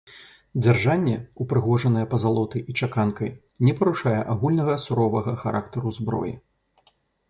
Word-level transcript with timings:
Дзяржанне, 0.67 1.13
упрыгожанае 1.45 2.05
пазалотай 2.15 2.65
і 2.73 2.77
чаканкай, 2.81 3.29
не 3.69 3.73
парушае 3.83 4.17
агульнага 4.33 4.81
суровага 4.89 5.39
характару 5.47 5.89
зброі. 6.01 6.39